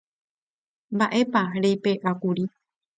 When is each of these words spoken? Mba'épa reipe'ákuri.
Mba'épa 0.95 1.41
reipe'ákuri. 1.61 2.43